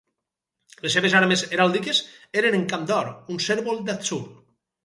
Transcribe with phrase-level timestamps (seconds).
[0.85, 2.01] Les seves armes heràldiques
[2.43, 4.23] eren en camp d'or, un cérvol d'atzur.